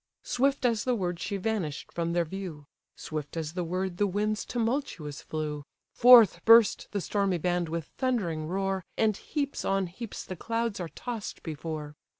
[0.23, 2.65] Swift as the word she vanish'd from their view;
[2.95, 8.47] Swift as the word the winds tumultuous flew; Forth burst the stormy band with thundering
[8.47, 11.93] roar, And heaps on heaps the clouds are toss'd before.